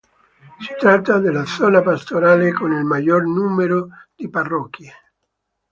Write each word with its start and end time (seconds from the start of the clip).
Si 0.61 0.73
tratta 0.79 1.19
della 1.19 1.45
Zona 1.45 1.83
Pastorale 1.83 2.51
con 2.53 2.71
il 2.71 2.83
maggior 2.83 3.21
numero 3.25 3.89
di 4.15 4.27
Parrocchie. 4.31 4.91